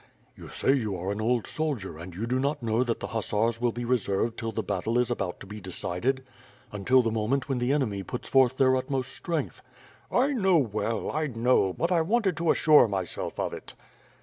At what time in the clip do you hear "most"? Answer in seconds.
8.89-9.11